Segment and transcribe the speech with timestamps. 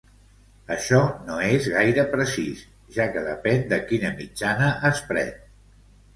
[0.75, 2.65] Això no és gaire precís,
[2.97, 5.33] ja que depèn de quina mitjana es pren.